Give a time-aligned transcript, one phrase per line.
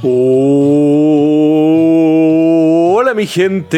[0.00, 0.14] Hola
[3.14, 3.76] mi gente,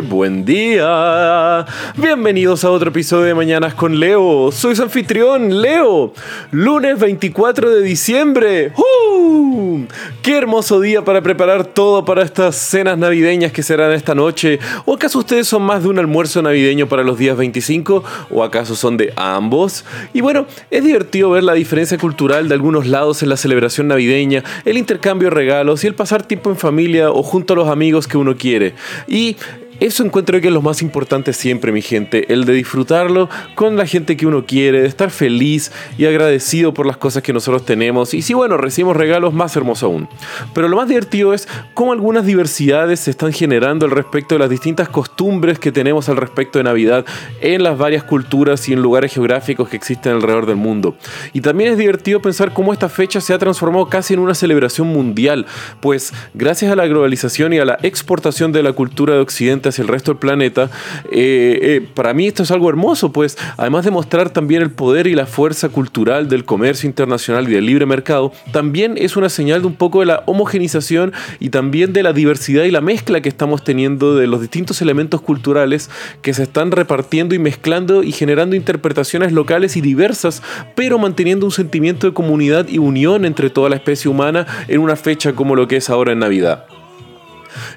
[0.00, 1.64] buen día.
[1.96, 4.50] Bienvenidos a otro episodio de Mañanas con Leo.
[4.52, 6.12] Soy su anfitrión, Leo.
[6.50, 8.72] Lunes 24 de diciembre.
[8.76, 9.84] ¡Uh!
[10.22, 14.58] ¡Qué hermoso día para preparar todo para estas cenas navideñas que serán esta noche!
[14.84, 18.04] ¿O acaso ustedes son más de un almuerzo navideño para los días 25?
[18.30, 19.84] ¿O acaso son de ambos?
[20.12, 24.42] Y bueno, es divertido ver la diferencia cultural de algunos lados en la celebración navideña,
[24.64, 28.06] el intercambio de regalos y el pasar tiempo en familia o junto a los amigos
[28.06, 28.74] que uno quiere.
[29.06, 29.36] Y
[29.80, 33.86] eso encuentro que es lo más importante siempre, mi gente, el de disfrutarlo con la
[33.86, 38.14] gente que uno quiere, de estar feliz y agradecido por las cosas que nosotros tenemos.
[38.14, 40.08] Y si, bueno, recibimos regalos, más hermoso aún.
[40.54, 44.50] Pero lo más divertido es cómo algunas diversidades se están generando al respecto de las
[44.50, 47.04] distintas costumbres que tenemos al respecto de Navidad
[47.40, 50.96] en las varias culturas y en lugares geográficos que existen alrededor del mundo.
[51.32, 54.88] Y también es divertido pensar cómo esta fecha se ha transformado casi en una celebración
[54.88, 55.46] mundial,
[55.80, 59.82] pues gracias a la globalización y a la exportación de la cultura de Occidente, hacia
[59.82, 60.70] el resto del planeta,
[61.10, 65.06] eh, eh, para mí esto es algo hermoso, pues además de mostrar también el poder
[65.06, 69.62] y la fuerza cultural del comercio internacional y del libre mercado, también es una señal
[69.62, 73.28] de un poco de la homogenización y también de la diversidad y la mezcla que
[73.28, 75.90] estamos teniendo de los distintos elementos culturales
[76.22, 80.42] que se están repartiendo y mezclando y generando interpretaciones locales y diversas,
[80.74, 84.96] pero manteniendo un sentimiento de comunidad y unión entre toda la especie humana en una
[84.96, 86.66] fecha como lo que es ahora en Navidad.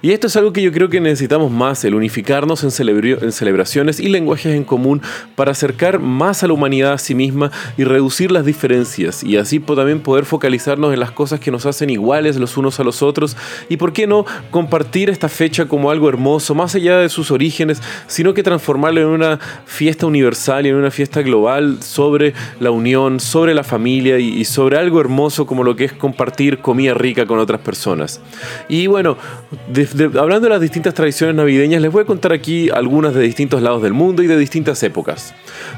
[0.02, 4.08] Y esto es algo que yo creo que necesitamos más, el unificarnos en, celebraciones y
[4.08, 5.02] lenguajes en común
[5.36, 9.60] para acercar más a la humanidad a sí misma y reducir las diferencias y así
[9.60, 13.36] también poder focalizarnos en las cosas que nos hacen iguales los unos a los otros
[13.68, 17.82] y por qué no compartir esta fecha como algo hermoso, más allá de sus orígenes,
[18.08, 23.20] sino que transformarlo en una fiesta universal y en una fiesta global sobre la unión,
[23.20, 27.40] sobre la familia y, sobre algo hermoso como lo que es compartir comida rica con
[27.40, 28.22] otras personas.
[28.68, 29.18] Y bueno,
[30.18, 33.82] hablando de las distintas tradiciones navideñas, les voy a contar aquí algunas de distintos lados
[33.82, 35.34] del mundo y de distintas épocas.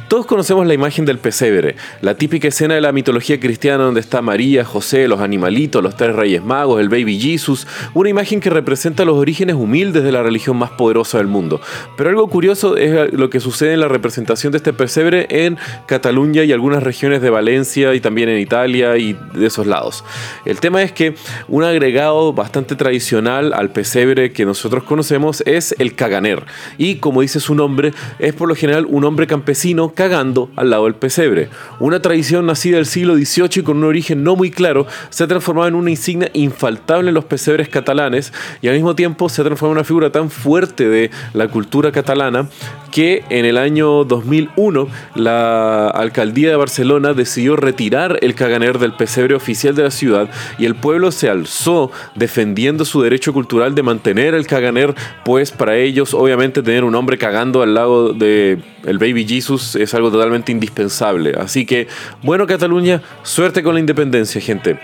[0.07, 4.21] Todos conocemos la imagen del pesebre, la típica escena de la mitología cristiana donde está
[4.21, 9.05] María, José, los animalitos, los tres reyes magos, el baby Jesus, una imagen que representa
[9.05, 11.61] los orígenes humildes de la religión más poderosa del mundo.
[11.95, 16.43] Pero algo curioso es lo que sucede en la representación de este pesebre en Cataluña
[16.43, 20.03] y algunas regiones de Valencia y también en Italia y de esos lados.
[20.45, 21.15] El tema es que
[21.47, 24.00] un agregado bastante tradicional al pesebre
[24.33, 26.43] que nosotros conocemos es el caganer.
[26.79, 30.85] Y como dice su nombre, es por lo general un hombre campesino cagando al lado
[30.85, 31.49] del pesebre.
[31.79, 35.27] Una tradición nacida del siglo XVIII y con un origen no muy claro, se ha
[35.27, 39.45] transformado en una insignia infaltable en los pesebres catalanes y al mismo tiempo se ha
[39.45, 42.49] transformado en una figura tan fuerte de la cultura catalana
[42.91, 49.35] que en el año 2001 la alcaldía de Barcelona decidió retirar el caganer del pesebre
[49.35, 50.29] oficial de la ciudad
[50.59, 54.93] y el pueblo se alzó defendiendo su derecho cultural de mantener el caganer,
[55.23, 59.93] pues para ellos obviamente tener un hombre cagando al lado de el baby Jesus es
[59.93, 61.35] algo totalmente indispensable.
[61.37, 61.87] Así que,
[62.23, 64.79] bueno Cataluña, suerte con la independencia, gente.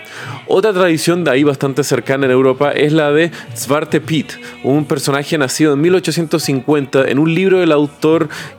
[0.46, 5.36] Otra tradición de ahí bastante cercana en Europa es la de Zwarte Piet, un personaje
[5.36, 7.97] nacido en 1850 en un libro del autor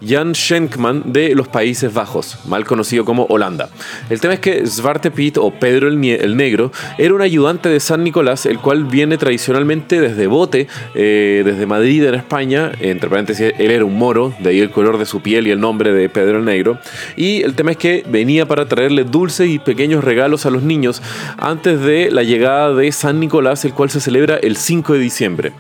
[0.06, 3.70] Jan Schenkman de los Países Bajos, mal conocido como Holanda.
[4.10, 8.04] El tema es que Zwarte Piet o Pedro el, Negro era un ayudante de San
[8.04, 13.72] Nicolás, el cual viene tradicionalmente desde Bote, eh, desde Madrid en España, entre paréntesis, él
[13.72, 16.40] era un moro, de ahí el color de su piel y el nombre de Pedro
[16.40, 16.80] el Negro.
[17.16, 21.02] Y el tema es que venía para traerle dulces y pequeños regalos a los niños
[21.38, 25.54] antes de la llegada de San Nicolás, el cual se celebra el 5 de diciembre.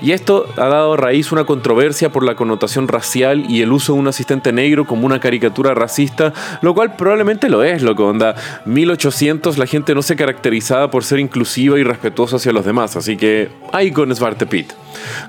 [0.00, 3.98] Y esto ha dado raíz una controversia por la connotación racial y el uso de
[3.98, 6.32] un asistente negro como una caricatura racista,
[6.62, 11.04] lo cual probablemente lo es, lo que onda 1800 la gente no se caracterizaba por
[11.04, 14.72] ser inclusiva y respetuosa hacia los demás, así que ahí con Svarte Pit.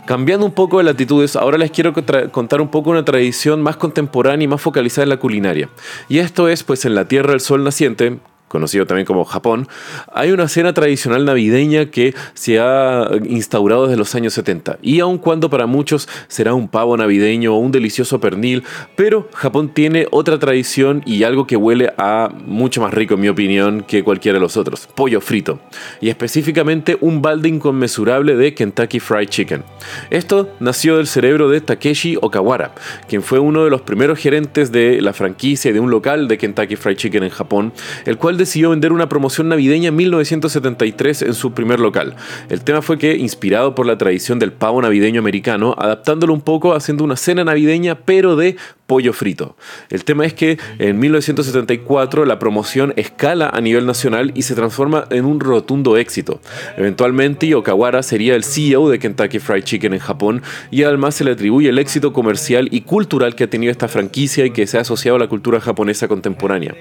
[0.05, 1.93] Cambiando un poco de latitudes, ahora les quiero
[2.31, 5.69] contar un poco una tradición más contemporánea y más focalizada en la culinaria.
[6.07, 9.67] Y esto es, pues, en la Tierra del Sol naciente, conocido también como Japón,
[10.11, 14.79] hay una cena tradicional navideña que se ha instaurado desde los años 70.
[14.81, 18.63] Y aun cuando para muchos será un pavo navideño o un delicioso pernil,
[18.95, 23.29] pero Japón tiene otra tradición y algo que huele a mucho más rico en mi
[23.29, 25.59] opinión que cualquiera de los otros, pollo frito.
[26.01, 29.63] Y específicamente un balde inconmensurable de Kentucky Fried Chicken.
[30.09, 32.73] Esto nació del cerebro de Takeshi Okawara,
[33.07, 36.75] quien fue uno de los primeros gerentes de la franquicia de un local de Kentucky
[36.75, 37.73] Fried Chicken en Japón,
[38.05, 42.15] el cual decidió vender una promoción navideña en 1973 en su primer local.
[42.49, 46.73] El tema fue que, inspirado por la tradición del pavo navideño americano, adaptándolo un poco
[46.73, 48.55] haciendo una cena navideña pero de
[48.87, 49.55] pollo frito.
[49.89, 55.05] El tema es que en 1974 la promoción escala a nivel nacional y se transforma
[55.11, 56.41] en un rotundo éxito.
[56.77, 60.41] Eventualmente Okawara sería el CEO de Kentucky Fried Chicken en Japón
[60.71, 64.45] y además se le atribuye el éxito comercial y cultural que ha tenido esta franquicia
[64.45, 66.75] y que se ha asociado a la cultura japonesa contemporánea.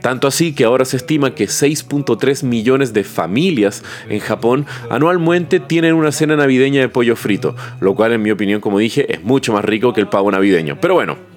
[0.00, 5.94] Tanto así que ahora se estima que 6.3 millones de familias en Japón anualmente tienen
[5.94, 9.52] una cena navideña de pollo frito, lo cual en mi opinión, como dije, es mucho
[9.52, 10.78] más rico que el pavo navideño.
[10.80, 11.29] Pero bueno,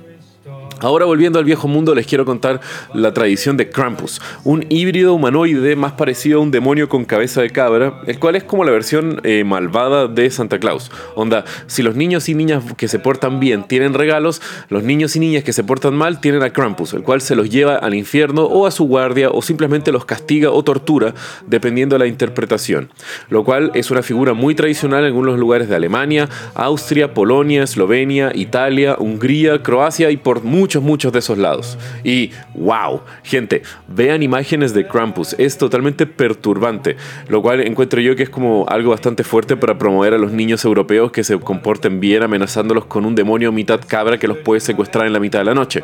[0.83, 2.59] Ahora volviendo al viejo mundo les quiero contar
[2.94, 7.51] la tradición de Krampus, un híbrido humanoide más parecido a un demonio con cabeza de
[7.51, 10.91] cabra, el cual es como la versión eh, malvada de Santa Claus.
[11.15, 15.21] Onda, si los niños y niñas que se portan bien tienen regalos, los niños y
[15.21, 18.44] niñas que se portan mal tienen a Krampus, el cual se los lleva al infierno
[18.44, 21.13] o a su guardia o simplemente los castiga o tortura,
[21.47, 22.89] dependiendo de la interpretación.
[23.30, 28.33] Lo cual es una figura muy tradicional en algunos lugares de Alemania, Austria, Polonia, Eslovenia,
[28.35, 31.77] Italia, Hungría, Croacia y por mucho muchos, de esos lados.
[32.03, 36.95] Y wow, gente, vean imágenes de Krampus, es totalmente perturbante,
[37.27, 40.63] lo cual encuentro yo que es como algo bastante fuerte para promover a los niños
[40.65, 45.05] europeos que se comporten bien amenazándolos con un demonio mitad cabra que los puede secuestrar
[45.05, 45.83] en la mitad de la noche.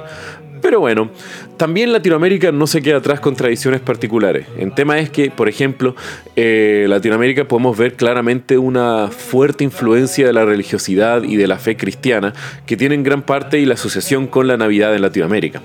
[0.61, 1.09] Pero bueno,
[1.57, 4.47] también Latinoamérica no se queda atrás con tradiciones particulares.
[4.57, 5.95] El tema es que, por ejemplo,
[6.35, 11.57] en eh, Latinoamérica podemos ver claramente una fuerte influencia de la religiosidad y de la
[11.57, 12.33] fe cristiana
[12.65, 15.61] que tienen gran parte y la asociación con la Navidad en Latinoamérica.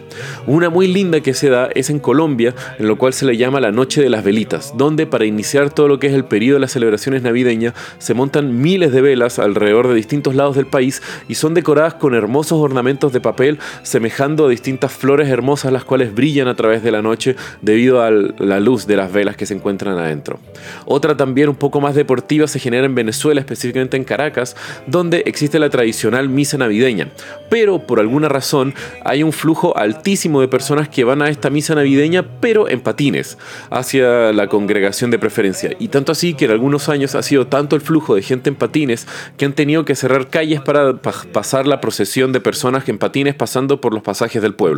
[0.47, 3.61] Una muy linda que se da es en Colombia, en lo cual se le llama
[3.61, 6.61] la Noche de las Velitas, donde para iniciar todo lo que es el periodo de
[6.61, 11.35] las celebraciones navideñas se montan miles de velas alrededor de distintos lados del país y
[11.35, 16.49] son decoradas con hermosos ornamentos de papel semejando a distintas flores hermosas las cuales brillan
[16.49, 19.99] a través de la noche debido a la luz de las velas que se encuentran
[19.99, 20.41] adentro.
[20.87, 25.59] Otra también un poco más deportiva se genera en Venezuela, específicamente en Caracas, donde existe
[25.59, 27.11] la tradicional misa navideña.
[27.51, 31.75] Pero por alguna razón hay un flujo altísimo de personas que van a esta misa
[31.75, 33.39] navideña, pero en patines,
[33.71, 35.71] hacia la congregación de preferencia.
[35.79, 38.57] Y tanto así que en algunos años ha sido tanto el flujo de gente en
[38.57, 43.35] patines que han tenido que cerrar calles para pasar la procesión de personas en patines
[43.35, 44.74] pasando por los pasajes del pueblo.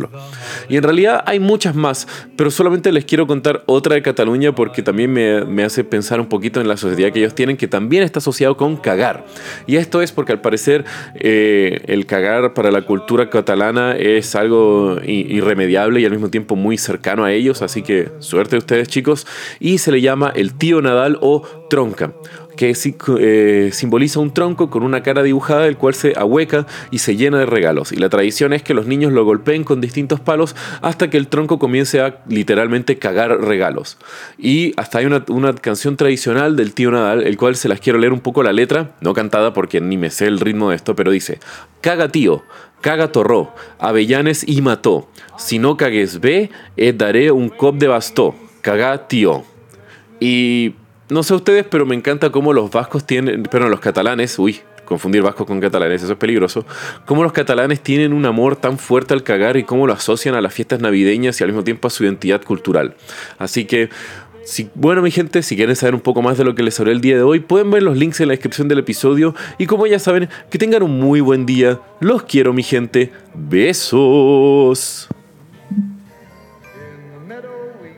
[0.69, 4.81] Y en realidad hay muchas más, pero solamente les quiero contar otra de Cataluña porque
[4.81, 8.19] también me, hace pensar un poquito en la sociedad que ellos tienen, que también está
[8.19, 9.25] asociado con cagar.
[9.65, 10.85] Y esto es porque al parecer
[11.15, 16.77] eh, el cagar para la cultura catalana es algo irremediable y al mismo tiempo muy
[16.77, 19.27] cercano a ellos, así que suerte de ustedes chicos.
[19.59, 22.13] Y se le llama el tío Nadal o tronca
[22.57, 22.75] que
[23.19, 27.39] eh, simboliza un tronco con una cara dibujada, el cual se ahueca y se llena
[27.39, 27.93] de regalos.
[27.93, 31.29] Y la tradición es que los niños lo golpeen con distintos palos hasta que el
[31.29, 33.97] tronco comience a literalmente cagar regalos.
[34.37, 35.23] Y hasta hay una,
[35.55, 38.95] canción tradicional del tío Nadal, el cual se las quiero leer un poco la letra,
[38.99, 41.39] no cantada porque ni me sé el ritmo de esto, pero dice,
[41.79, 42.43] caga tío,
[42.81, 48.35] caga torró, avellanes y mató, si no cagues ve, eh, daré un cop de bastó,
[48.61, 49.43] caga tío.
[50.19, 50.73] Y
[51.09, 55.21] no sé ustedes, pero me encanta cómo los vascos tienen, pero los catalanes, uy, confundir
[55.21, 56.65] vascos con catalanes, eso es peligroso,
[57.05, 60.41] cómo los catalanes tienen un amor tan fuerte al cagar y cómo lo asocian a
[60.41, 62.95] las fiestas navideñas y al mismo tiempo a su identidad cultural.
[63.37, 63.89] Así que,
[64.43, 66.93] si, bueno mi gente, si quieren saber un poco más de lo que les hablé
[66.93, 69.85] el día de hoy, pueden ver los links en la descripción del episodio y como
[69.87, 75.09] ya saben, que tengan un muy buen día, los quiero mi gente, besos.